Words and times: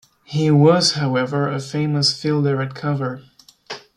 He 0.23 0.49
was 0.49 0.93
however 0.93 1.47
a 1.47 1.59
famous 1.59 2.19
fielder 2.19 2.59
at 2.59 2.73
cover. 2.73 3.21